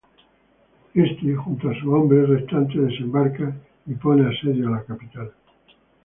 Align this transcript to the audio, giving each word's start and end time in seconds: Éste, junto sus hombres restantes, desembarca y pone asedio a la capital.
Éste, 0.95 1.21
junto 1.35 1.71
sus 1.75 1.87
hombres 1.89 2.27
restantes, 2.27 2.75
desembarca 2.89 3.55
y 3.85 3.93
pone 3.93 4.27
asedio 4.35 4.69
a 4.69 4.77
la 4.77 4.83
capital. 4.83 5.31